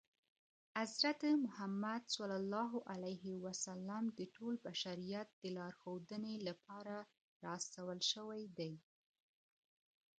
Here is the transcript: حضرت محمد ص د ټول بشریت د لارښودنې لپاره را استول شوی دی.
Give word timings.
حضرت 0.77 1.21
محمد 1.43 2.01
ص 2.13 2.17
د 4.19 4.19
ټول 4.35 4.55
بشریت 4.67 5.27
د 5.41 5.43
لارښودنې 5.57 6.35
لپاره 6.47 6.95
را 7.43 7.51
استول 7.59 7.99
شوی 8.11 8.41
دی. 8.57 8.73